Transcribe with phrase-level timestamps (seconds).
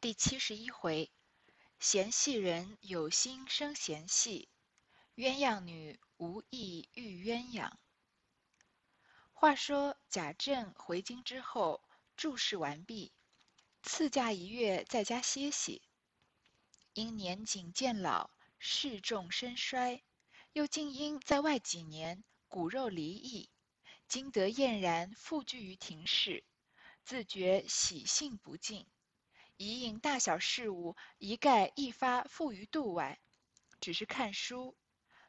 [0.00, 1.10] 第七十一回，
[1.80, 4.48] 嫌隙人有心生嫌隙，
[5.16, 7.72] 鸳鸯女无意遇鸳鸯。
[9.32, 11.82] 话说贾政回京之后，
[12.16, 13.12] 注释完毕，
[13.82, 15.82] 赐假一月，在家歇息。
[16.94, 18.30] 因年景渐老，
[18.60, 20.04] 势重身衰，
[20.52, 23.50] 又竟因在外几年，骨肉离异，
[24.06, 26.44] 今得燕然复居于庭室，
[27.02, 28.86] 自觉喜性不尽。
[29.58, 33.18] 一应大小事务，一概一发付于度外，
[33.80, 34.76] 只是看书，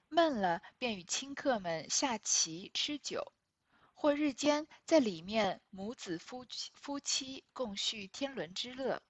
[0.08, 3.34] 闷了便与亲客们下棋吃酒，
[3.96, 9.02] 或日间在里面母子夫夫妻共叙天伦之乐。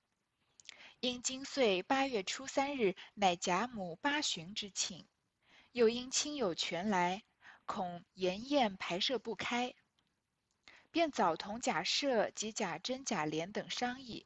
[1.01, 5.05] 因今岁八月初三日乃贾母八旬之庆，
[5.73, 7.23] 又因亲友全来，
[7.65, 9.75] 恐筵宴排设不开，
[10.91, 14.25] 便早同贾赦及贾珍、贾琏等商议。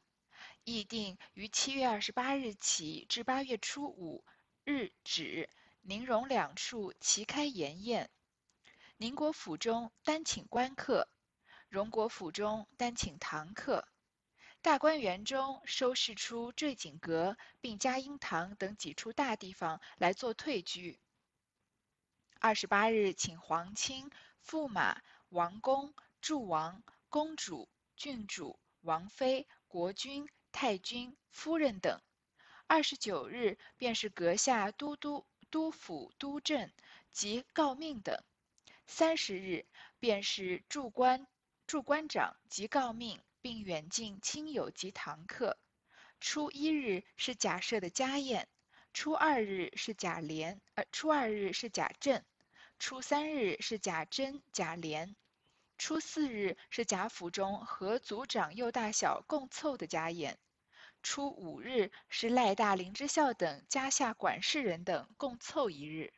[0.64, 4.24] 议定于七月二十八日起至八月初五
[4.64, 5.50] 日止，
[5.82, 8.10] 宁荣两处齐开筵宴。
[8.96, 11.06] 宁国府中单请官客，
[11.68, 13.86] 荣国府中单请堂客。
[14.62, 20.98] 大观园中收拾出坠锦阁并嘉荫堂等几处大地方来做退居。
[22.40, 24.10] 二十八日请皇亲、
[24.42, 30.26] 驸马、王公、祝王、公主、郡主、王妃、国君。
[30.56, 32.00] 太君、夫人等，
[32.68, 36.70] 二十九日便是阁下都督、督府、督政
[37.10, 38.22] 及诰命等；
[38.86, 39.66] 三十日
[39.98, 41.26] 便是驻官、
[41.66, 45.58] 驻官长及诰命，并远近亲友及堂客。
[46.20, 48.48] 初一日是贾赦的家宴，
[48.94, 52.22] 初二日是贾琏，呃，初二日是贾政，
[52.78, 55.16] 初三日是贾珍、贾琏，
[55.76, 60.38] 初四日是贾府中和族长幼大小共凑的家宴。
[61.04, 66.14] 初五日是赖大、林之孝等家下管事人等共凑一日。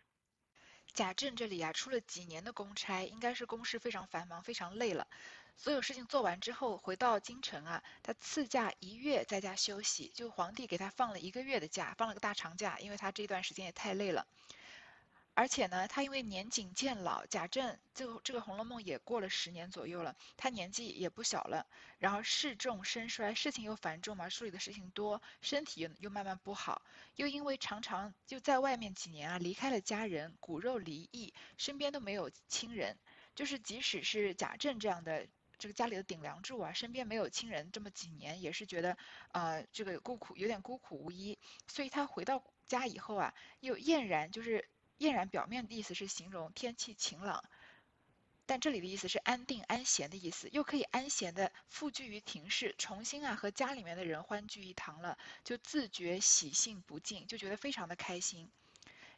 [0.95, 5.09] 贾政这里啊出了几年的公差，应该是公事非常繁忙，非常累了。
[5.57, 14.25] 所有事情做完之后，回到京城啊，他赐假一月在家休息，就皇帝给他放了一个月的假，放了个大长假，因为他这段时间也太累了。
[15.37, 21.67] 而且呢，他因为年景渐老，贾政这个这个《红楼梦》也过了十年左右了，他年纪也不小了，
[21.99, 26.81] 然后事重身衰，事情又繁重嘛，处理的事情多，身体又又慢慢不好，
[27.17, 32.97] 又因为常常就在外面几年啊，离开了家人，骨肉离异，身边都没有亲人，
[33.35, 38.97] 就是即使是贾政这样的这个家里的顶梁柱啊，身边没有亲人，这么几年也是觉得
[39.33, 44.67] 呃这个孤苦有点孤苦无依，所以他回到家以后啊，又厌然就是。
[44.99, 47.45] 俨然表面的意思是形容天气晴朗，
[48.47, 58.51] 但这里的意思是安定安闲的意思，又可以安闲的复居于庭室，重新啊和家里面的人欢聚一堂了，就自觉喜性不尽，就觉得非常的开心。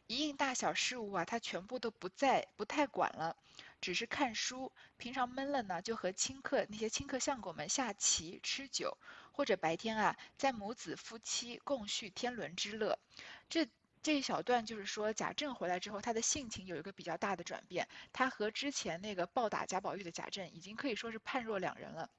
[0.07, 3.37] 一应大小事务啊，他全部都不在，不太管了，
[3.79, 4.73] 只是看书。
[4.97, 8.97] 平常闷了呢，就和亲客那些亲客相公们下棋吃酒，
[9.31, 12.99] 或者白天啊在母子夫妻共叙天伦之乐。
[13.47, 13.69] 这。
[14.01, 17.87] 这一小段就是说，贾政回来之后，他的性情有一个比较大的转变。
[18.13, 22.09] 他和之前那个暴打贾宝玉的贾政，已经可以说是判若两人了。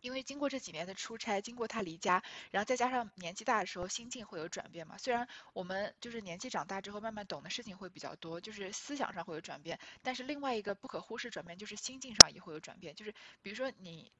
[0.00, 4.98] 因为经过这几年的出差，经过他离家，然后再加上年纪大的时候，心境会有转变嘛。
[4.98, 12.94] 虽然我们就是年纪长大之后，慢慢懂的事情会比较多，就是思想上会有转变，但是另外一个不可忽视转变，就是心境上也会有转变。
[12.94, 14.10] 就是比如说你。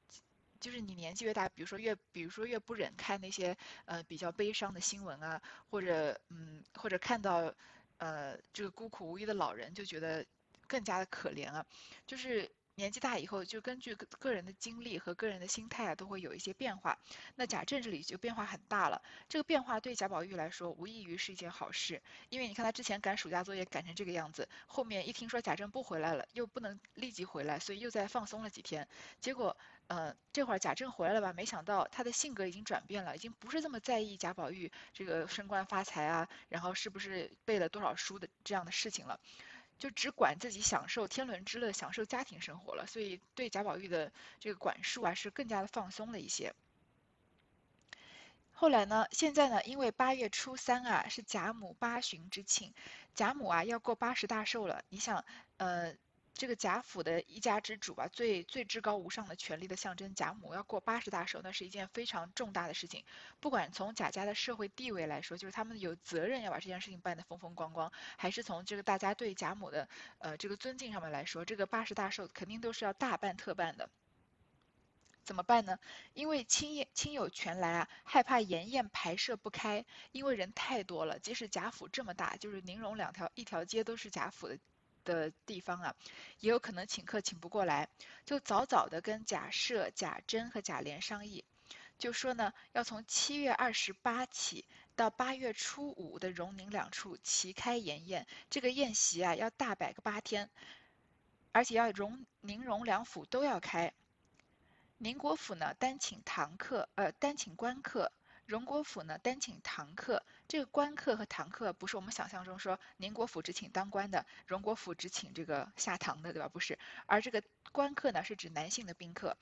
[0.59, 7.53] 就是你年纪越大，比如说越，比如说越不忍看那些呃比较悲伤的新闻啊，或者嗯，或者看到
[7.97, 10.25] 呃这个孤苦无依的老人，就觉得
[10.67, 11.65] 更加的可怜啊。
[12.05, 16.99] 就是年纪大以后，就根据个人的经历和个人的心态啊，都会有一些变化。
[17.35, 19.01] 那贾政这里就变化很大了。
[19.27, 28.87] 这个变化对贾宝玉来说，无异于是一件好事，因为你看他之前赶暑假作业赶成这个样子，后面一听说贾政不回来了，又不能立即回来，所以又在放松了几天，
[29.21, 29.55] 结果。
[29.91, 31.33] 嗯，这会儿贾政回来了吧？
[31.33, 39.19] 没想到他的性格已经转变了，已经不是这么在意贾宝玉这个升官发财啊，然后是不是背了多少书的这样的事情了，
[39.79, 42.85] 就只管自己享受天伦之乐，享受家庭生活了。
[42.85, 46.53] 所以对贾宝玉的这个管束啊，是更加的放松了一些。
[48.51, 52.75] 后来呢，现在呢，因为八月初三啊是贾母八旬之庆，
[53.15, 54.83] 贾母啊要过八十大寿了。
[54.89, 55.25] 你想，
[55.57, 55.95] 呃。
[56.39, 63.03] 这个贾府的一家之主吧，最最至高无上的权力的象征贾母要过八十大寿，那是一件非常重大的事情。
[63.41, 69.89] 不管从贾家的社会地位来说，就是他们有责任要把这件事情办得风风光光，还是从这个大家对贾母的
[70.19, 73.89] 呃这个尊敬上面来说，这个八十大寿肯定都是要大办特办的。
[75.25, 75.77] 怎么办呢？
[76.13, 81.19] 因为亲亲友全来啊，害怕筵宴排设不开，因为人太多了。
[81.19, 84.57] 即使贾府这么大，就是宁荣两条一条街都是贾府的
[85.13, 85.95] 的地方啊，
[86.39, 87.89] 也有可能请客请不过来，
[88.25, 91.43] 就早早的跟贾赦、贾珍和贾琏商议，
[91.97, 94.65] 就说呢，要从七月二十八起
[94.95, 100.49] 到八月初五的荣宁两处齐开筵宴，这个宴席啊要大摆个八天，
[101.51, 103.93] 而且要荣宁荣两府都要开。
[104.97, 108.11] 宁国府呢单请堂客，呃单请官客；
[108.45, 110.23] 荣国府呢单请堂客。
[110.49, 116.49] 这个官客和堂客不是我们想象中说宁国府只请当官的，荣国府只请这个下堂的，对吧？
[116.49, 119.37] 不是，而这个官客呢是指男性的宾客。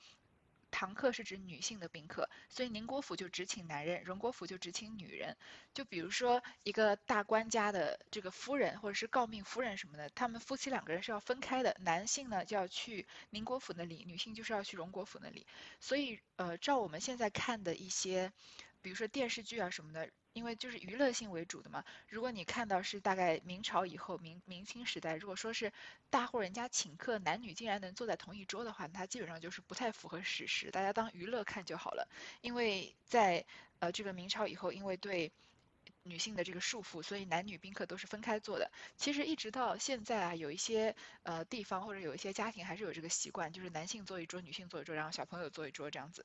[0.70, 5.34] 堂客是指女性的宾客，所以宁国府就只请男人，荣国府就只请女人。
[5.72, 15.46] 就比如说一个大官家的这个夫人，或者是诰命夫人什么的，他们夫妻两个人是要分开的，男性呢就要去宁国府那里，女性就是要去荣国府那里。
[15.80, 18.30] 所以，呃，照我们现在看的一些，
[18.82, 20.08] 比如说电视剧啊什么的。
[20.34, 25.72] 因为就是娱乐性为主的嘛，如果你看到是大概明朝以后、明明清时代，如果说是
[26.10, 32.08] 大户人家请客，男女竟然能坐在同一桌的话，它基本上就是不太符合史实，大家当娱乐看就好了。
[32.40, 33.44] 因为在
[33.80, 35.32] 呃这个明朝以后，因为对
[36.04, 38.70] 女性的这个束缚，所以男女宾客都是分开坐的。
[38.96, 40.94] 其实一直到现在啊，有一些
[41.24, 46.24] 呃地方或者有一些家庭还是有这个习惯，就是男性坐一桌，女性坐一桌，然后小朋友坐一桌这样子。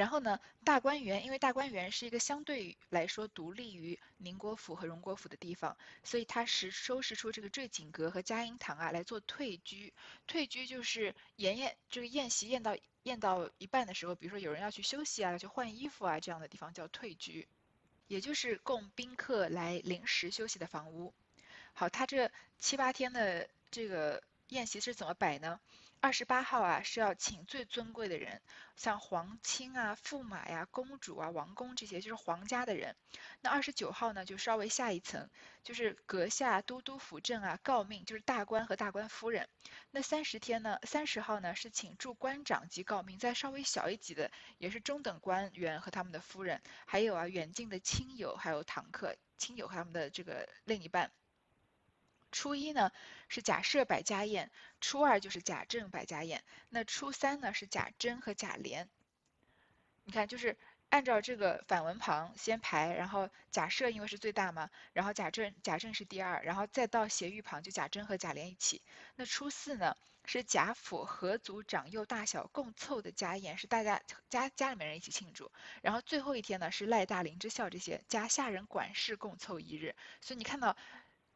[0.00, 9.92] 然后呢，大观园，因为大观园是一个相对来说独立于宁国府和荣国府的地方，所以他是收拾出这个坠锦阁和嘉荫堂啊来做退居。
[10.26, 17.46] 退居就是宴宴这个宴席宴到宴到一半的时候，比如说有人要去休息啊，要去换衣服啊，这样的地方叫退居，
[18.06, 21.12] 也就是供宾客来临时休息的房屋。
[21.74, 25.60] 好，他这七八天的这个宴席是怎么摆呢？
[26.02, 28.40] 二十八号啊，是要请最尊贵的人，
[28.74, 32.96] 像皇亲啊、驸马呀、公主啊、王公这些，就是皇家的人。
[33.42, 35.28] 那二十九号呢，就稍微下一层，
[35.62, 39.46] 就是阁下、都督府正啊、诰命，就是大官和大官夫人。
[39.90, 51.12] 那三十天呢，三十号呢是请驻官长及诰命，再稍微小一级的，也是中等官员和他们的夫人，还有啊远近的亲友，还有堂客、亲友和他们的这个另一半。
[52.32, 52.92] 初一呢
[53.28, 54.50] 是贾赦摆家宴，
[54.80, 58.86] 初二就是贾政摆家宴，那初三呢是贾珍和贾琏。
[60.04, 60.56] 你看，就是
[60.88, 68.80] 按照这个反文旁先排，然后贾赦因为是最大嘛，然后贾政贾政是第二，然后再到斜玉旁就贾珍和贾琏一起。
[69.16, 75.50] 那初四呢是贾府合族长幼大小共凑的家宴，是大家家家里面人一起庆祝。
[75.82, 79.94] 然后最后一天呢是赖大、林之孝这些家下人管事共凑一日。
[80.20, 80.76] 所以你看到。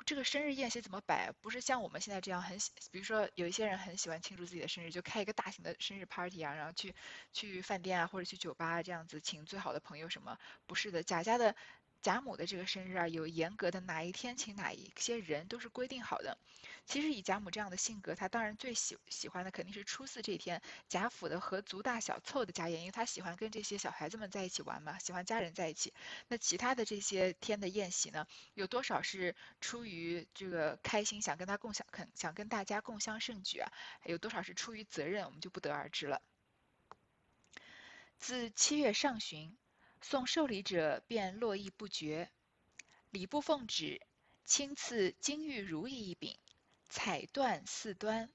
[0.06, 1.32] 这个生日宴席怎么摆？
[1.40, 6.94] 不是像我们现在这样很喜，比如说有一些人很喜欢庆祝自己的生日，就开一个大型的生日 party 啊，然后去
[7.32, 10.38] 去饭店啊或者去酒吧这样子请最好的朋友什么？
[10.66, 11.54] 不是的，贾家的。
[12.04, 16.36] 贾母的这个生日啊，有严格的哪一天请哪一些人都是规定好的。
[16.84, 25.94] 其实以贾母这样的性格，她当然最喜喜欢的肯定是初四这天贾府的和族大小凑的家宴，因为她喜欢跟这些小孩子们在一起玩嘛，喜欢家人在一起。
[26.28, 33.72] 那其他的这些天的宴席呢，有多少是出于这个开心，想跟他共享，肯想跟大家共襄盛举啊？
[34.04, 36.20] 有多少是出于责任，我们就不得而知了。
[38.18, 39.56] 自七月上旬。
[40.06, 42.30] 送寿礼者便络绎不绝，
[43.08, 44.02] 礼部奉旨，
[44.44, 46.36] 亲赐金玉如意一柄，
[46.90, 48.30] 彩缎四端，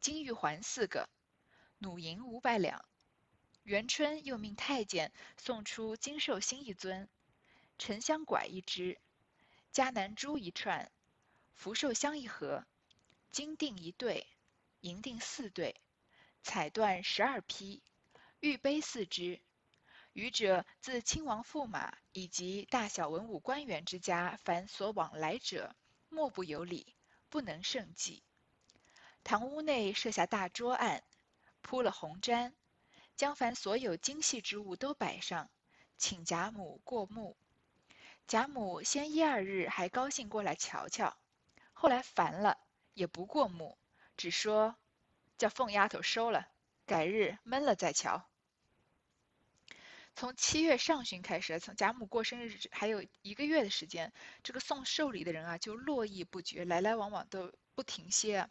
[0.00, 1.08] 金玉环四个，
[1.78, 2.84] 弩银五百两。
[3.62, 7.08] 元春又命太监送出金寿星一尊，
[7.78, 8.98] 沉香拐一只，
[9.72, 10.92] 嘉南珠一串，
[11.54, 12.66] 福寿香一盒，
[13.30, 14.26] 金锭一对，
[14.80, 15.80] 银锭四对，
[16.42, 17.82] 彩缎十二匹，
[18.40, 19.40] 玉杯四只。
[20.14, 25.74] 余者自亲王驸马以及大小文武官员之家，凡所往来者，
[26.08, 26.94] 莫不有礼，
[27.28, 28.22] 不能胜计。
[29.24, 31.02] 堂屋内设下大桌案，
[31.62, 32.52] 铺了红毡，
[33.16, 35.50] 将凡所有精细之物都摆上，
[35.98, 37.36] 请贾母过目。
[38.28, 41.16] 贾母先一二日还高兴过来瞧瞧，
[41.72, 42.56] 后来烦了，
[42.92, 43.76] 也不过目，
[44.16, 44.76] 只说
[45.38, 46.46] 叫凤丫头收了，
[46.86, 48.28] 改日闷了再瞧。
[50.16, 54.12] 从七月上旬开始，从贾母过生日还有一个月的时间，
[54.44, 58.48] 这个送寿礼的人啊就络绎不绝，来来往往都不停歇。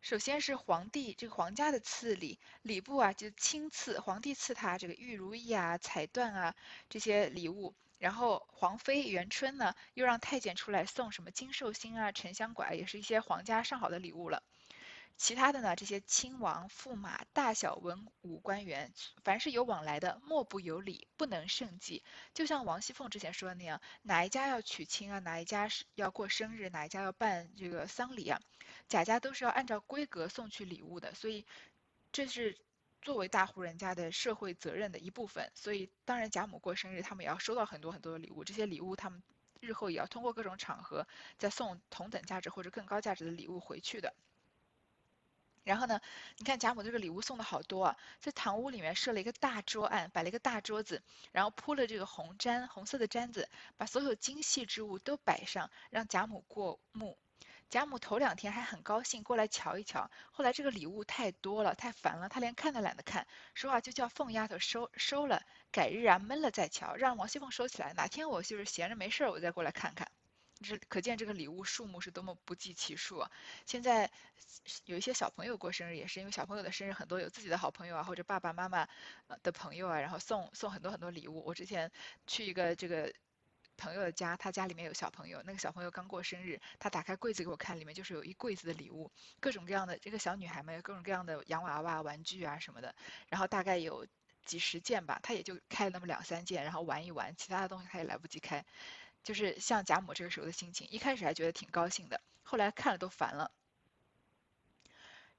[0.00, 6.54] 首先是皇帝这个皇家的赐礼，礼部啊就亲赐皇帝赐他这个玉如意啊、彩缎啊
[6.88, 14.42] 这些礼物，然后皇妃元春呢又让太监出来送什么金寿星啊、沉香拐，也是一些皇家上好的礼物了。
[15.16, 18.92] 其他的呢，这些亲王、驸马、大小文武官员，
[19.24, 22.04] 凡是有往来的，莫不有礼，不能胜计。
[22.34, 28.38] 就像王熙凤之前说的那样，哪一家要娶亲啊，哪一家是要过生日，哪一家要办这个丧礼啊，
[28.88, 31.14] 贾家都是要按照规格送去礼物的。
[31.14, 31.46] 所以，
[32.12, 32.58] 这是
[33.00, 35.50] 作为大户人家的社会责任的一部分。
[35.54, 38.44] 所以，当然贾母过生日，他们也要收到很多很多的礼物。
[38.44, 39.22] 这些礼物，他们
[39.60, 41.08] 日后也要通过各种场合
[41.38, 44.14] 再送同等价值或者更高价值的礼物回去的。
[45.66, 46.00] 然后呢，
[46.38, 57.18] 你看贾母这个礼物送的好多啊，在堂屋里面设了一个大桌案，摆了一个大桌子，然后铺了这个红毡，红色的毡子，把所有精细之物都摆上，让贾母过目。
[57.68, 65.42] 贾母头两天还很高兴过来瞧一瞧，后来这个礼物太多了，太烦了，她连看都懒得看，说话就叫凤丫头收收了，
[65.72, 70.06] 改日啊闷了再瞧，让王熙凤收起来，哪天我就是闲着没事儿，我再过来看看。
[70.62, 73.30] 这可见这个礼物数目是多么不计其数啊！
[73.66, 74.10] 现在
[74.86, 78.88] 有一些小朋友过生日，也是因为小朋友的生日很多有自己的好朋友啊，或者爸爸妈妈
[79.42, 81.44] 的朋友啊，然后送送很多很多礼物。
[81.44, 81.92] 我之前
[82.26, 83.12] 去一个这个
[83.76, 89.10] 朋友的家，他家里面有小朋友，那个小朋友刚过生日，他打开柜子给我看，里面就是有一柜子的礼物，
[89.40, 92.94] 各种各样的这个小女孩们有各种各样的洋娃娃、玩具啊什么的，
[93.28, 94.06] 然后大概有
[94.46, 98.64] 几十件吧，他也就开了那么两三件，然后玩一玩，其他的东西他也来不及开。
[99.26, 103.50] 就是像贾母这个时候的心情，一开始还觉得挺高兴的，后来看了都烦了。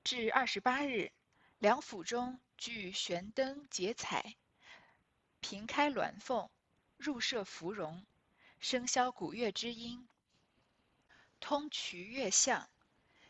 [0.03, 1.13] 至二十八日，
[1.58, 4.36] 梁府中具悬灯结彩，
[5.39, 6.50] 屏开鸾凤，
[6.98, 8.06] 入设芙蓉，
[8.62, 10.06] 笙箫鼓乐之音，
[11.39, 12.70] 通衢乐巷。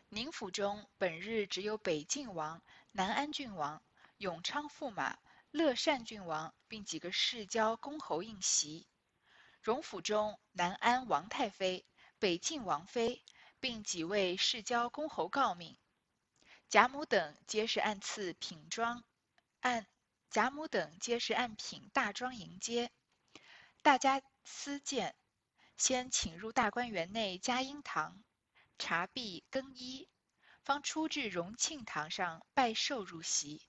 [0.08, 2.60] 宁府中本日只有北晋王、
[2.90, 3.80] 南安郡王、
[4.16, 5.20] 永昌驸马、
[5.52, 8.88] 乐善郡王，并几个世交公侯应席。
[9.68, 11.84] 荣府中，南安王太妃、
[12.18, 13.22] 北晋王妃，
[13.60, 15.76] 并几位世交公侯诰命。
[16.70, 19.04] 贾母等皆是按次品装，
[19.60, 19.86] 按
[20.30, 22.90] 贾母等皆是按品大庄迎接。
[23.82, 25.14] 大家私见，
[25.76, 28.24] 先请入大观园内嘉荫堂，
[28.78, 30.08] 茶毕更衣，
[30.64, 33.60] 方出至荣庆堂上拜寿入席。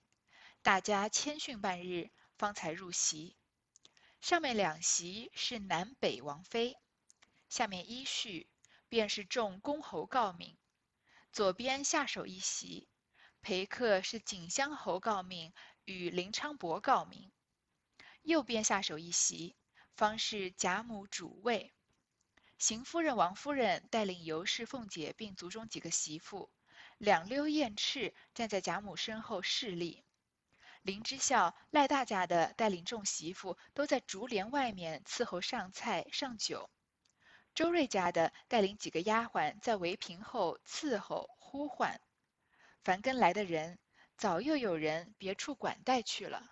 [0.62, 3.36] 大家谦逊半日，方才入席。
[4.22, 6.78] 上面两席是南北王妃，
[7.48, 8.50] 下面一序
[8.90, 10.58] 便是众公侯诰命。
[11.32, 12.90] 左边下手一席，
[13.42, 15.54] 陪客是锦香侯诰命
[15.86, 17.32] 与林昌伯诰命；
[18.22, 19.56] 右边下手一席，
[19.94, 21.74] 方是贾母主位。
[22.58, 26.52] 邢夫人、王夫人带领尤氏、凤姐，并族中几个媳妇，
[26.98, 30.04] 两溜燕翅站在贾母身后侍立。
[30.82, 36.70] 林之孝、赖大家的带领众媳妇都在竹帘外面伺候上菜上酒，
[37.54, 42.00] 周瑞家的带领几个丫鬟在围屏后伺候呼唤。
[42.84, 43.78] 凡跟来的人，
[44.18, 46.50] 早又有人别处管待去了。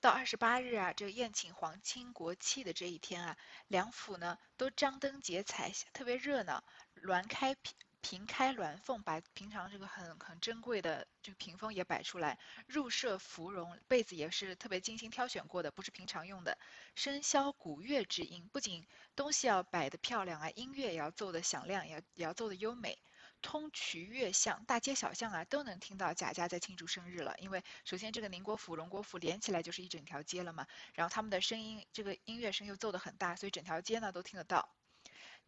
[0.00, 3.36] 到二十八日啊，这宴请皇亲国戚的这一天啊，
[3.68, 6.64] 两府呢都张灯结彩，特别热闹，
[6.96, 7.54] 鸾开
[8.00, 8.20] 屏。
[8.30, 16.56] 开鸾凤，把平常这个很很珍贵的这个屏风也摆出来，入设芙蓉，被子也是特别精心挑选过的，不是平常用的。
[16.94, 22.98] 笙箫鼓乐之音，不仅东西要摆的漂亮啊，音乐也要奏的响亮，也要也要奏的优美。
[23.42, 27.34] 通衢乐巷，大街小巷啊都能听到贾家在庆祝生日了。
[27.38, 34.68] 因为首先这个宁国府、荣国府连起来就是一整条街了嘛，然后他们的声音，这个音乐声又奏得很大，所以整条街呢都听得到。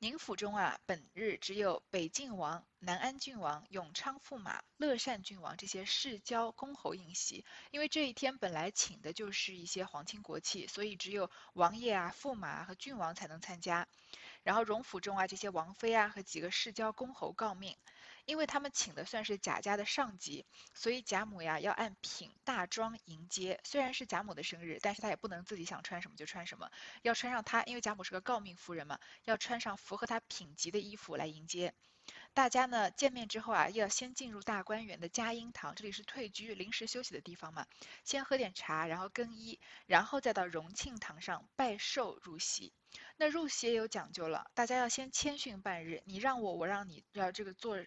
[0.02, 7.44] 宁府中啊，本日只有北晋王、南安郡王、永昌驸马、乐善郡王这些世交公侯应席。
[7.70, 13.86] 因为这一天本来请的就是一些皇亲国戚，所以只有王爷啊、驸马和郡王才能参加。
[14.42, 17.76] 然后荣府中啊，这些王妃啊和几个世交公侯诰命。
[18.24, 23.60] 因为他们请的算是贾家的上级，所以贾母呀要按品大装迎接。
[23.64, 26.70] 虽然是贾母的生日，但是她也不能自己想穿什么就穿什么，
[27.02, 31.74] 要穿上她，因为贾母是个诰命夫人嘛，要穿上符合她品级的衣服来迎接。
[32.34, 37.66] 大家呢见面之后啊，要先进入大观园的嘉荫堂，这里是退居临时休息的地方嘛，
[38.04, 42.72] 先喝点茶，然后更衣，然后再到荣庆堂上拜寿入席。
[43.16, 47.78] 那入席也有讲究了，大家要先谦逊半日，你让我，我让你，要这个坐。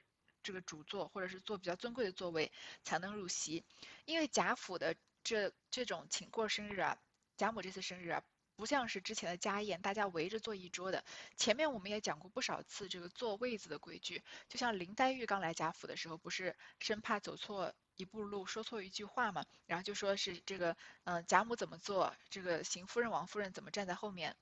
[0.45, 2.51] 这个主座或者是坐比较尊贵的座位
[2.83, 3.63] 才能入席，
[4.05, 6.99] 因为贾府的这这种请过生日啊，
[7.35, 8.23] 贾母这次生日啊，
[8.55, 11.03] 不像是之前的家宴，大家围着坐一桌的。
[11.35, 24.35] 前面我们也讲过不少次这个坐位子的规矩，就像林黛玉刚来贾府的时候，不是生怕走错一步路，说错一句话嘛，然后就说是这个嗯贾母怎么做，这个邢夫人、王夫人怎么站在后面，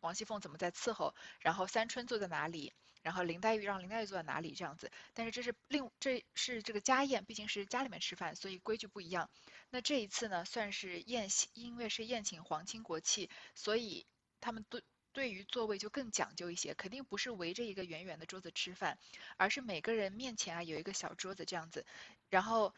[0.00, 2.72] 王熙凤怎么在伺候，然后三春坐在哪里。
[3.02, 4.90] 然后林黛玉让林黛玉坐在哪里这样子。
[5.14, 9.30] 但是这是另这是这个家宴，毕竟是家里面吃饭，所以规矩不一样。
[9.70, 14.06] 那这一次呢，算是宴席，因为是宴请皇亲国戚，所以
[14.42, 14.82] 他们对
[15.14, 18.98] 对于座位就更讲究一些，肯定不是围着一个圆圆的桌子吃饭，
[19.38, 21.86] 而是每个人面前啊有一个小桌子这样子。
[22.28, 22.74] 然后，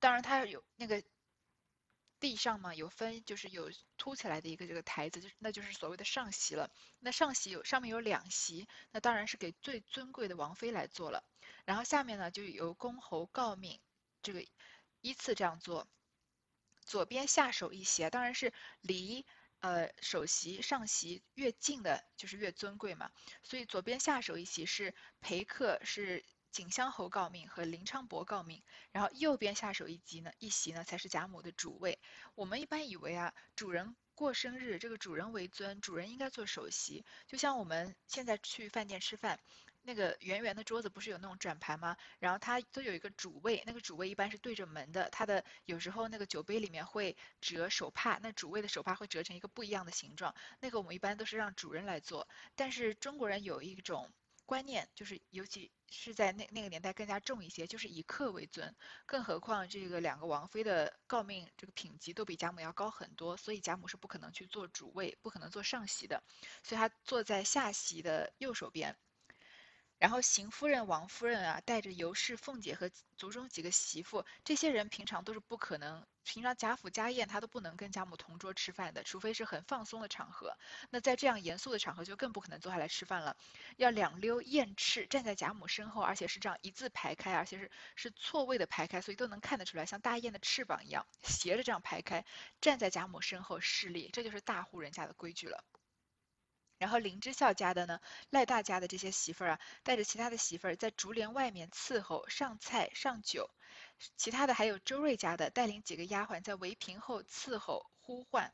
[0.00, 1.04] 当然他有那个。
[2.18, 6.70] 地上嘛有分，就是有凸起来的一个这个台子，就那就是所谓的上席了。
[6.98, 11.24] 那上席有上面有两席，那当然是给最尊贵的王妃来坐了。
[11.64, 13.80] 然后下面呢就由公侯诰命
[14.22, 14.46] 这个
[15.00, 15.88] 依次这样做。
[16.80, 19.26] 左边下手一席，当然是离
[19.60, 23.10] 呃首席上席越近的，就是越尊贵嘛。
[23.42, 26.24] 所以左边下手一席是陪客是。
[26.56, 31.98] 景香侯诰命和林昌伯诰命，然后右边下手一级呢，一席呢才是贾母的主位。
[32.34, 37.04] 我们一般以为啊，主人过生日，这个主人为尊，主人应该坐首席。
[37.26, 39.38] 就像我们现在去饭店吃饭，
[39.82, 41.94] 那个圆圆的桌子不是有那种转盘吗？
[42.20, 45.10] 然后它都有一个主位，那个主位一般是对着门的。
[45.10, 50.34] 它的有时候那个酒杯里面会折手帕，那主位的手帕会折成一个不一样的形状。
[50.60, 52.26] 那个我们一般都是让主人来做。
[52.54, 54.10] 但是中国人有一种。
[54.46, 58.74] 观念就是，尤其是在那那个年代更加重一些，就是以客为尊。
[59.04, 66.22] 更何况这个两个王妃的诰命这个品级都比贾母要高很多，所以贾母是不可能去做主位，不可能做上席的，
[66.62, 68.96] 所以她坐在下席的右手边。
[69.98, 80.58] 然后邢夫人、王夫人啊，带着尤氏、凤姐和族中几个媳妇，这些人平常都是不可能，平常贾府家宴他都不能跟贾母同桌吃饭的，除非是很放松的场合。
[80.90, 83.36] 那在这样严肃的场合，就更不可能坐下来吃饭了，
[83.76, 92.24] 要两溜燕翅站在贾母身后，而且是这样一字排开，而且是是错位的排开，所以都能看得出来，像大雁的翅膀一样斜着这样排开，
[92.60, 95.64] 站在贾母身后侍立，这就是大户人家的规矩了。
[96.78, 103.50] 然后林之孝家的呢，赖大家的这些媳妇儿啊，带着其他的媳妇儿在竹帘外面伺候上菜上酒，
[104.16, 108.52] 其他的还有周瑞家的带领几个丫鬟在围屏后伺候呼唤，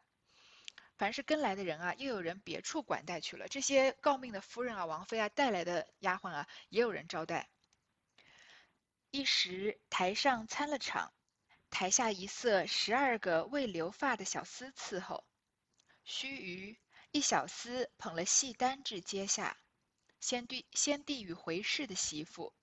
[0.96, 3.48] 凡是跟来的人啊，又有人别处管待去了。
[3.48, 7.48] 这些诰命的夫人啊、王妃啊带来的丫鬟啊，也有人招待。
[9.10, 11.12] 一时台上参了场，
[11.70, 15.24] 台下一色十二个未留发的小厮伺候，
[16.04, 16.76] 须臾。
[17.12, 19.58] 一小厮捧了戏单至阶下，
[20.18, 22.54] 先递先递与回氏的媳妇，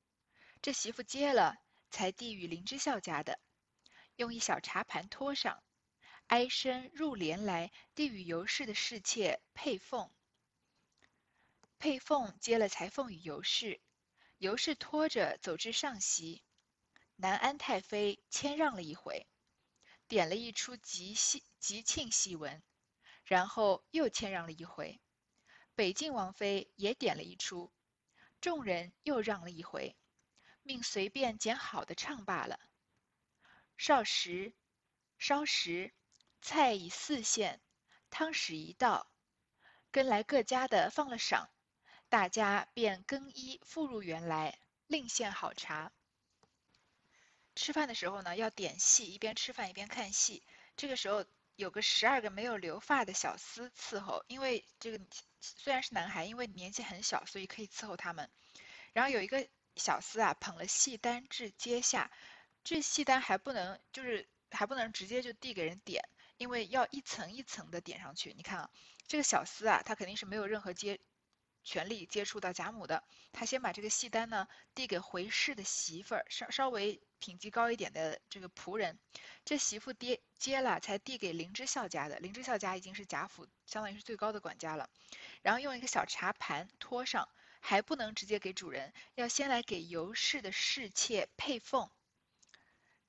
[0.63, 3.39] 这媳妇接了，才递与林之孝家的，
[4.15, 5.63] 用一小茶盘托上，
[6.25, 10.11] 哀声入帘来递与尤氏的侍妾佩凤。
[11.77, 13.79] 佩凤接了裁缝与尤氏，
[14.39, 16.43] 尤氏拖着走至上席，
[17.15, 19.27] 南安太妃谦让了一回，
[20.07, 22.63] 点了一出吉戏吉庆戏文。
[23.29, 24.99] 然后又谦让了一回，
[25.75, 27.71] 北晋王妃也点了一出，
[28.41, 29.95] 众人又让了一回，
[30.63, 32.59] 命随便拣好的唱罢了。
[33.77, 34.55] 少时，
[35.19, 35.93] 稍时，
[36.41, 37.61] 菜已四献，
[38.09, 39.11] 汤始一道，
[39.91, 41.51] 跟来各家的放了赏，
[42.09, 45.91] 大家便更衣复入园来，另献好茶。
[47.53, 50.43] 吃饭的时候呢，要点戏，一边吃饭一边看戏。
[50.75, 51.23] 这个时候。
[51.59, 55.01] 有个十二个没有留发的小厮伺候，因为这个
[55.41, 58.29] 虽然是男孩，因为年纪很小，所以可以伺候他们。
[58.93, 59.45] 然后有一个
[59.75, 62.11] 小厮啊，捧了戏单至阶下，
[62.63, 68.33] 这戏单还不能就是还不能直接就递给人点，因为要一层一层的点上去。
[68.37, 68.69] 你看啊，
[69.05, 70.99] 这个小厮啊，他肯定是没有任何接。
[71.61, 78.97] 权力接触到贾母的，他先把这个戏单呢递给回氏的媳妇儿，稍稍微品级高一点的这个仆人，
[79.45, 84.89] 这媳妇接接了才递给林之孝家的，林之孝家已经是贾府相当于是最高的管家了，
[85.41, 87.29] 然后用一个小茶盘托上，
[87.59, 91.89] 还不能直接给主人，要先来给尤氏的侍妾佩凤，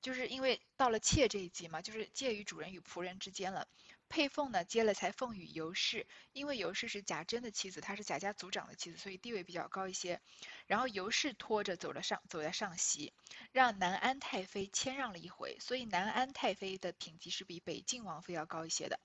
[0.01, 3.67] 就是因为到了妾这一级嘛，就是介于主人与仆人之间了。
[4.11, 10.19] 佩凤呢接了才凤与尤氏，因为尤氏是贾珍的妻子，她是贾家族长的妻子，所以地位比较高一些。
[10.67, 13.13] 然后尤氏拖着走了上，走在上席，
[13.53, 18.99] 让南安太妃谦让了一回，所以南安太妃的品级是比北静王妃要高一些的。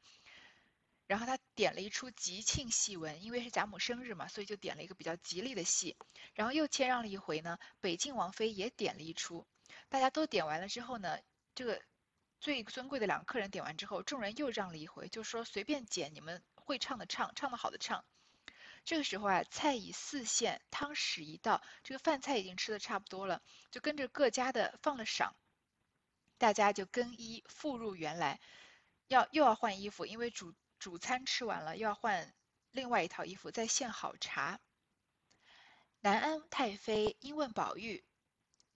[1.07, 5.97] 然后他点了一出吉庆戏文，因为是贾母生日嘛，所以就点了一个比较吉利的戏。
[6.35, 9.47] 然后又谦让了一回呢，北静王妃也点了一出。
[9.88, 11.21] 大家都点完了之后呢，
[11.55, 11.81] 这个。
[12.40, 18.05] 最尊贵的两个客人点完之后，众人又让了一回，就说随便捡你们会唱的唱，唱的好的唱。
[18.85, 25.35] 这个时候啊，菜已四献，汤始一道，这个饭菜已经吃的差不多了，就跟着各家的放了赏，
[26.38, 28.38] 大家就更衣复入园来，
[29.09, 32.33] 要又要换衣服，因为主主餐吃完了，又要换
[32.70, 34.61] 另外一套衣服，再献好茶。
[36.01, 38.05] 南安太妃因问宝玉，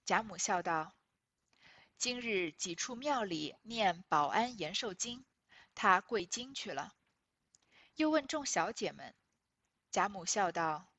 [0.04, 0.92] 贾母笑道
[2.00, 5.22] ：“今日几处庙里念保安延寿经，
[5.74, 6.94] 他跪经去了。”
[7.94, 9.14] 又问众小姐们，
[9.90, 10.90] 贾母笑道：“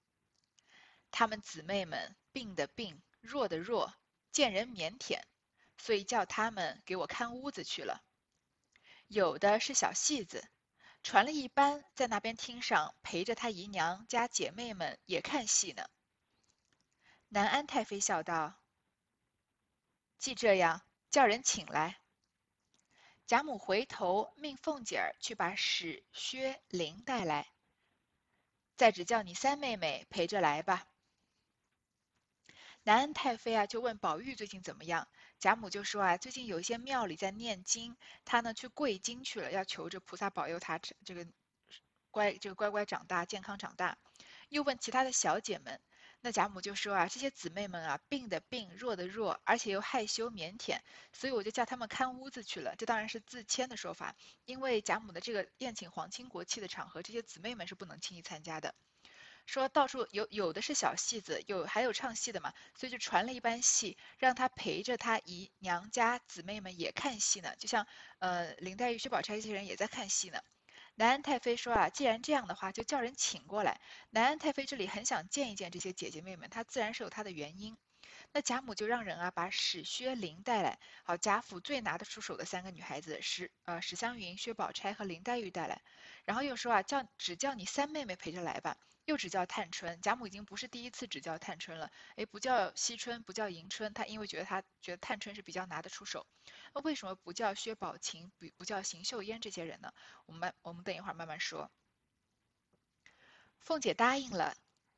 [1.09, 3.95] 她们姊妹们病的病，弱的弱，
[4.31, 5.23] 见人腼腆，
[5.75, 8.03] 所以叫他们给我看屋子去了。
[9.07, 10.47] 有的是小戏子，
[11.01, 15.83] 传了一班在那边厅上陪着他姨娘家姐妹们也看戏呢。”
[17.27, 18.61] 南安太妃笑道
[20.19, 21.99] ：“既这样，叫人请来。”
[23.27, 27.49] 贾母回头命凤姐儿去把史薛林带来，
[28.75, 30.85] 再只叫你三妹妹陪着来吧。
[32.83, 35.07] 南安太妃啊，就问宝玉最近怎么样。
[35.39, 37.95] 贾母就说啊，最近有一些庙里在念经，
[38.25, 41.25] 他呢去跪经去了，要求着菩萨保佑他这个
[42.09, 43.97] 乖，这个乖乖长大，健康长大。
[44.49, 45.79] 又问其他的小姐们。
[46.23, 50.79] 那贾母就说啊，这些姊妹们啊，病的病，弱的弱，而且又害羞腼腆，
[51.11, 52.75] 所以我就叫他们看屋子去了。
[52.77, 58.75] 这当然是自谦的说法，因为贾母的这个宴请皇亲国戚的场合，这些姊妹们是不能轻易参加的。
[59.47, 67.55] 说到处有有的是小戏子，有还有唱戏的嘛，所以就传了一班戏，让他陪着他姨娘家姊妹们也看戏呢。
[67.57, 67.87] 就像
[68.19, 70.39] 呃林黛玉、薛宝钗这些人也在看戏呢。
[71.01, 73.81] 南安太妃说啊，既然这样的话，就叫人请过来。
[74.11, 77.75] 南安太妃这里很想见一见这些姐姐妹妹，她自然是有她的原因。
[78.33, 80.77] 那贾母就让人啊，把史薛林带来。
[81.03, 85.81] 好，贾府最拿得出手的三个女孩子，史呃史湘云、薛宝钗和林黛玉带来。
[86.23, 88.77] 然后又说啊，叫只叫你三妹妹陪着来吧。
[89.05, 91.91] 又只叫探春，贾母已经不是第一次只叫探春了。
[92.15, 96.27] 哎，不叫惜春，不叫迎春，她因为觉得她觉得探春是比较拿得出手。
[96.73, 99.91] 那为什么不叫薛宝琴，不不叫邢岫烟这些人呢？
[100.27, 101.71] 我们我们等一会儿慢慢说。
[103.59, 104.55] 凤姐答应了，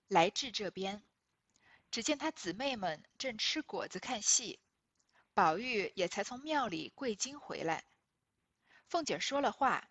[0.07, 1.01] 来至这边，
[1.89, 4.59] 只见她姊妹们正吃果子看戏，
[5.33, 7.85] 宝玉也才从庙里跪经回来。
[8.89, 9.89] 凤姐说了话。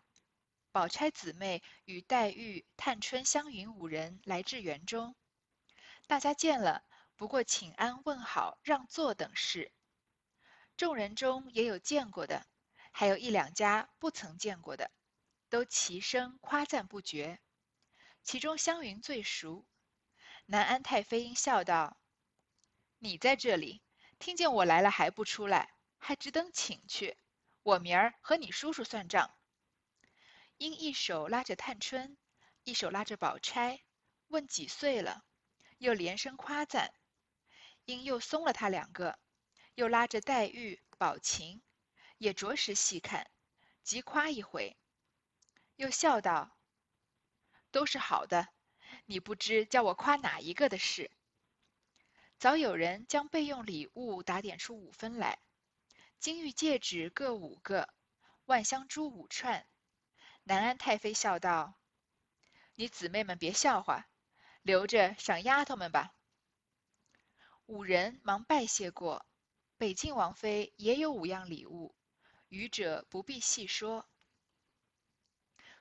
[0.73, 5.15] 宝钗姊妹与黛玉、探春、湘云五人来至园中，
[6.07, 6.83] 大家见了，
[7.15, 9.71] 不过请安、问好、让座等事。
[10.79, 12.47] 众人中也有见过的，
[12.91, 14.91] 还有一两家不曾见过的，
[15.51, 17.39] 都齐声夸赞不绝。
[18.23, 19.67] 其中湘云最熟，
[20.47, 21.99] 南安太妃因笑道
[22.99, 23.83] ：“你在这里，
[24.19, 27.19] 听见我来了还不出来，还只等请去。
[27.63, 29.35] 我明儿和你叔叔算账。”
[30.63, 32.17] 因一手拉着探春，
[32.63, 33.81] 一手拉着宝钗，
[34.29, 35.25] 问几岁了，
[35.79, 36.95] 又连声夸赞。
[37.85, 39.19] 因又松了他两个，
[39.75, 41.61] 又拉着黛玉、宝琴，
[42.17, 43.29] 也着实细看，
[43.83, 44.77] 即夸一回，
[45.75, 46.57] 又笑道
[47.73, 48.47] ：“都是好的，
[49.07, 51.11] 你不知叫我夸哪一个的事。”
[52.39, 55.41] 早有人将备用礼物打点出五分来，
[56.21, 57.93] 金玉戒指各五个，
[58.45, 59.67] 万香珠五串。
[60.45, 61.75] 南安太妃笑道
[62.75, 64.09] ：“你姊妹们别笑话，
[64.63, 66.15] 留着赏丫头们吧。”
[67.67, 69.25] 五人忙拜谢过。
[69.79, 71.95] 北静王妃也有五样礼物，
[72.49, 74.09] 余者不必细说。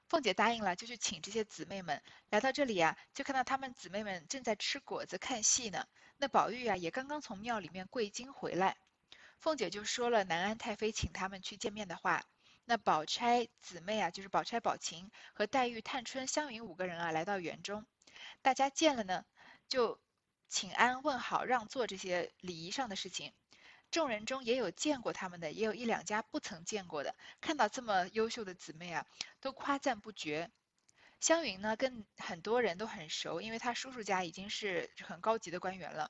[0.08, 2.02] 凤姐答应了，就去请这些姊妹们。
[2.30, 5.88] 来到这里啊，就看到她们姊妹们正在吃果子看戏呢。
[6.18, 8.78] 那宝玉啊，也刚刚从庙里面跪经回来。
[9.40, 12.24] 凤姐就说了南安太妃请他们去见面的话。
[12.66, 17.86] 那宝钗姊妹啊，就是宝钗、宝琴和黛玉、探春、湘云五个人啊，来到园中，
[18.42, 19.26] 大家见了呢，
[19.68, 20.00] 就
[20.48, 23.34] 请安、问好、让座这些礼仪上的事情。
[23.90, 27.14] 众人中也有见过他们的，也有一两家不曾见过的。
[27.42, 29.06] 看到这么优秀的姊妹啊，
[29.42, 30.50] 都夸赞不绝。
[31.20, 36.10] 湘云呢，跟很多人都很熟，因为她叔叔家已经是很高级的官员了。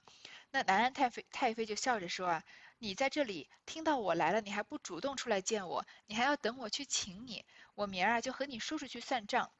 [0.51, 2.43] 那南安太妃太妃就笑着说啊。
[2.83, 7.45] 你在这里听到我来了，你还不主动出来见我，你还要等我去请你。
[7.75, 9.51] 我明儿啊就和你叔叔去算账。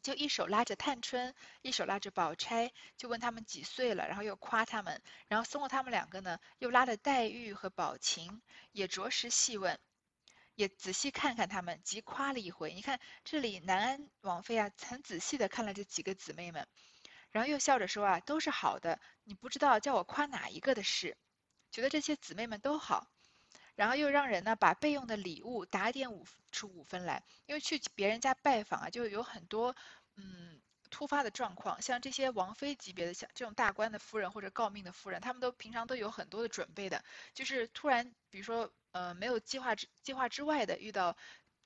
[0.00, 8.40] 就一手拉着探春，一手拉着宝钗，就问他们几岁了，然后又夸他们，然后送了他们两个呢，又拉着黛玉和宝琴，
[8.72, 9.78] 也着实细问，
[10.54, 12.72] 也仔细看看他们，急夸了一回。
[12.72, 16.66] 你看这里南安王妃啊，很仔细的看了这几个姊妹们，
[17.30, 21.18] 然后又笑着说啊，都是好的，你不知道叫我夸哪一个的事。
[21.70, 23.06] 觉得这些姊妹们都好，
[23.74, 29.74] 然后又让人呢把备用的礼物打点五出五分来，因为去别人家拜访啊，就有很多
[30.16, 41.16] 嗯突发的状况，像这些王妃级别的像这种大官的夫人或者诰命的夫人，他们都平常都有很多的准备的，就是突然比如说呃没有计划之计划之外的遇到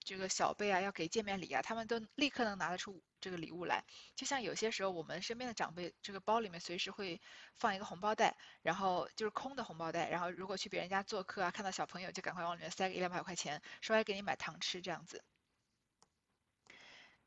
[0.04, 3.84] 这个小辈啊要给见面礼啊，他们都立刻能拿得出这个礼物来。
[4.14, 7.20] 就像有些时候我们身边的长辈，这个包里面随时会
[7.56, 15.24] 放一个红包袋，然后就是空的红包袋，然后如果去别人家做客啊，看到小朋友就赶快往里面塞个一两百块钱，说来给你买糖吃这样子。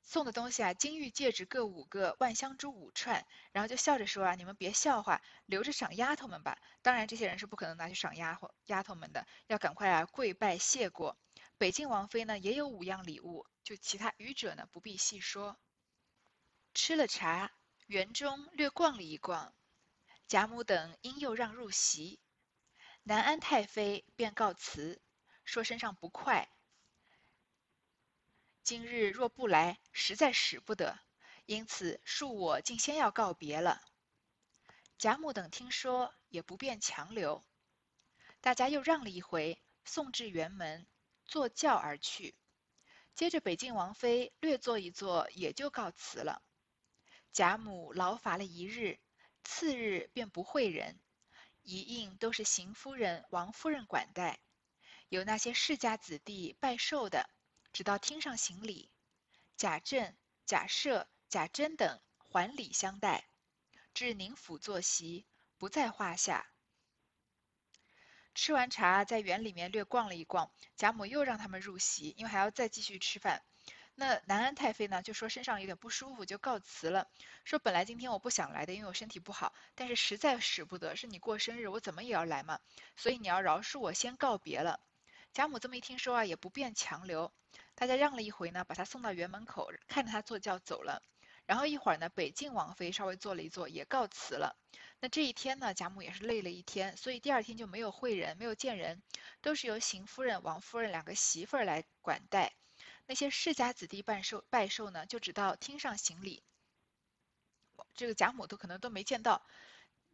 [0.04, 6.58] 送的东西啊，金玉戒指各五个，万香珠五串，然后就笑着说啊，你们别笑话，留着赏丫头们吧。
[6.82, 11.18] 当然，这些人是不可能拿去赏丫鬟丫头们的，要赶快啊跪拜谢过。
[11.58, 15.58] 北静王妃呢也有五样礼物，就其他余者呢不必细说。
[16.74, 17.52] 吃了茶，
[17.88, 19.56] 园中略逛了一逛，
[20.28, 22.20] 贾母等因又让入席，
[23.02, 25.02] 南安太妃便告辞，
[25.46, 26.48] 说身上不快。
[28.62, 31.00] 今日若不来，实在使不得，
[31.48, 33.82] 因此恕我竟先要告别了。
[35.00, 37.44] 贾母等听说，也不便强留，
[38.42, 40.86] 大家又让了一回，送至园门，
[41.28, 42.36] 坐轿而去。
[43.14, 46.42] 接着北静王妃略坐一坐，也就告辞了。
[47.34, 49.00] 贾母劳乏了一日，
[49.44, 51.00] 次日便不会人，
[51.62, 54.40] 一应都是邢夫人、王夫人管待，
[55.10, 57.30] 有那些世家子弟拜寿的。
[57.74, 58.90] 直到厅上行礼，
[59.56, 63.30] 贾政、贾赦、贾珍等还礼相待，
[63.94, 66.52] 至宁府坐席，不在话下。
[68.38, 73.42] 吃完茶，在园里面略逛了一逛，贾母又让他们入席，因为还要再继续吃饭。
[73.96, 77.08] 那南安太妃呢，就说身上有点不舒服，就告辞了。
[77.46, 82.60] 说本来今天我不想来的，因为我身体不好，但是实在使不得，是你过生日，我怎么也要来嘛，
[82.96, 84.80] 所以你要饶恕我，先告别了。
[85.34, 87.34] 贾母这么一听说啊，也不便强留。
[87.74, 91.02] 大家让了一回呢，把他送到园门口，看着他坐轿走了。
[91.48, 94.56] 然后一会儿呢，北静王妃稍微坐了一坐，也告辞了。
[95.00, 99.02] 那这一天呢，贾母也是累了一天，所以第二天就没有会人，没有见人，
[99.42, 102.54] 都是由邢夫人、王夫人两个媳妇儿来管待。
[103.08, 106.44] 那些世家子弟办寿拜寿呢，就只到厅上行礼。
[107.96, 109.42] 这个贾母都可能都没见到。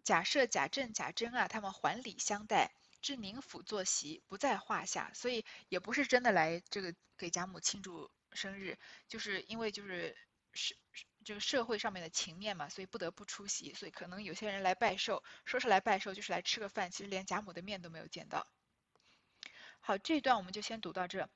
[0.04, 2.72] 贾赦、贾政、贾珍啊，他们还礼相待。
[3.02, 8.78] 至宁府坐席，不在话下，所以也不是真的来这个给贾母庆祝生日，
[9.10, 10.16] 就是因为就是
[10.54, 10.78] 是
[11.24, 18.46] 这个社会上面的情面嘛，所以不得不出席，所以可能有些人来拜寿，说是来拜寿，就是来吃个饭，其实连贾母的面都没有见到。
[19.80, 21.30] 好，这一段我们就先读到这，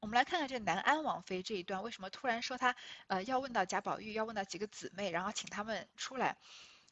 [0.00, 6.36] 我们来看看这南安王妃这一段为什么突然说她呃要问到贾宝玉，要问到几个姊妹，然后请他们出来，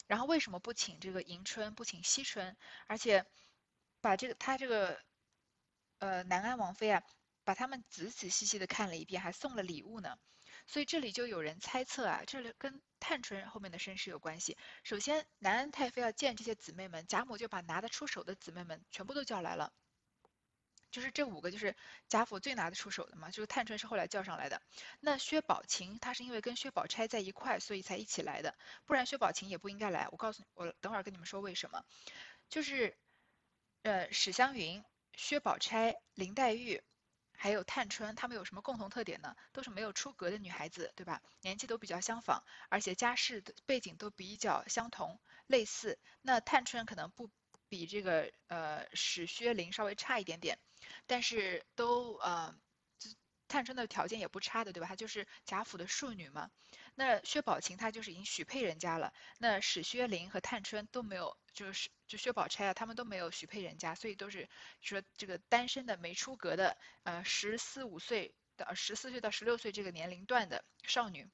[0.07, 3.24] 然后为什么不请这个迎春，不请惜春，而且。
[4.03, 4.98] 把这个他这个，
[5.98, 7.03] 呃，南安王妃啊，
[7.44, 10.16] 把他们仔仔细细的看了一遍，还送了礼物呢。
[10.70, 14.56] 所以这里就有人猜测啊，这里跟探春后面的身世有关系。
[14.85, 19.72] 首先，南安太妃要见这些姊妹们，贾母就把拿得出手的姊妹们全部都叫来了。
[20.92, 21.74] 就是这五个，就是
[22.09, 23.33] 贾府最拿得出手的嘛。
[23.33, 24.62] 就是探春是后来叫上来的。
[25.00, 30.06] 那薛宝琴，她是因为跟薛宝钗在一块，所以才一起来的，不然薛宝琴也不应该来。
[30.12, 31.85] 我告诉你，我等会儿跟你们说为什么，
[32.48, 32.96] 就是。
[33.83, 36.83] 呃，史湘云、薛宝钗、林黛玉，
[37.42, 39.35] 还有探春，她们有什么共同特点呢？
[39.50, 41.22] 都是没有出阁的女孩子，对吧？
[41.40, 45.98] 年纪都比较相仿，而且家世的背景都比较相同、类似。
[46.20, 47.31] 那探春可能不
[47.70, 50.59] 比这个呃史薛林稍微差一点点，
[51.07, 52.55] 但是都呃，
[53.48, 54.87] 探春的条件也不差的，对吧？
[54.87, 56.50] 她就是贾府的庶女嘛。
[56.94, 64.48] 那薛宝琴她就是已经许配人家了，那史薛林和探春都没有，就是就薛宝钗啊，他们都没有许配人家，所以都是
[64.80, 71.30] 说这个单身的没出阁的，呃十四五岁的十四岁到十六岁这个年龄段的少女。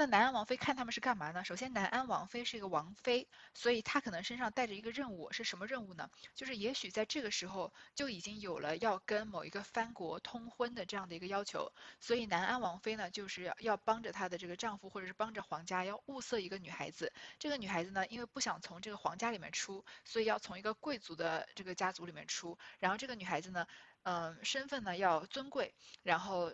[0.00, 1.44] 那南安王妃看他们是干嘛呢？
[1.44, 6.08] 首先，南安王妃是一个王妃，所以她可能身上带着一个任务，是什么任务呢？
[6.34, 17.12] 就是也许在这个时候就已经有了要跟某一个藩国通婚的这样的一个要求，所以南安王妃呢，就是要帮着她的这个丈夫，或者是帮着皇家要物色一个女孩子。
[17.38, 22.56] 这个女孩子呢，因为不想从这个皇家里面出，所以要从一个贵族的这个家族里面出。
[22.78, 23.66] 然后这个女孩子呢，
[24.04, 26.50] 嗯，身份呢要尊贵，然后。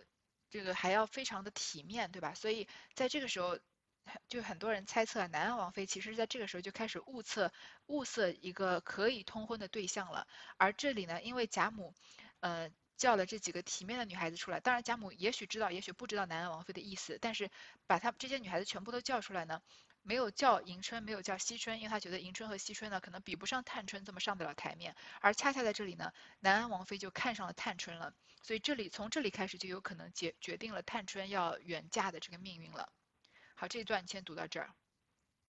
[0.50, 2.34] 这个还要非常的体面，对吧？
[2.34, 3.58] 所以在这个时候，
[4.28, 7.52] 就很多人猜测南安王妃其实在这个时候就开始物色
[7.86, 10.26] 物色一个可以通婚的对象了。
[10.56, 11.94] 而这里呢，因为贾母，
[12.40, 17.50] 呃，叫了这几个体面的女孩子出来，当然贾母也许知道，也许不知道南安王妃的意思，但是
[17.86, 19.60] 把她这些女孩子全部都叫出来呢。
[20.06, 24.94] 没有叫迎春，没有叫惜春，因为他觉得迎春和惜春呢，可能比不上探春这么上得了台面。
[25.20, 32.92] 而恰恰在这里呢，南安王妃就看上了探春了，所以这里从这里开始就有可能决决定了探春要远嫁的这个命运了。
[33.56, 34.70] 好，这一段先读到这儿。